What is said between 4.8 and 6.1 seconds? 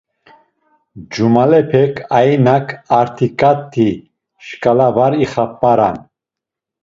var ixap̌aran.